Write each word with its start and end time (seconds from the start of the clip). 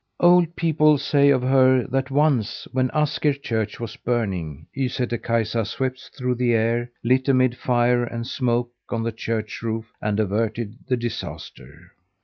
Old 0.19 0.55
people 0.55 0.97
say 0.97 1.29
of 1.29 1.43
her 1.43 1.83
that, 1.85 2.09
once, 2.09 2.67
when 2.71 2.89
Asker 2.91 3.33
church 3.33 3.79
was 3.79 3.97
burning, 3.97 4.65
Ysätter 4.75 5.21
Kaisa 5.21 5.63
swept 5.63 6.09
through 6.17 6.33
the 6.33 6.53
air, 6.55 6.89
lit 7.03 7.29
amid 7.29 7.55
fire 7.55 8.03
and 8.03 8.25
smoke 8.25 8.71
on 8.89 9.03
the 9.03 9.11
church 9.11 9.61
roof, 9.61 9.91
and 10.01 10.19
averted 10.19 10.73
the 10.87 10.97
disaster. 10.97 11.91